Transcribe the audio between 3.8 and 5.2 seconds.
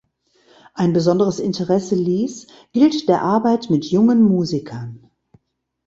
jungen Musikern.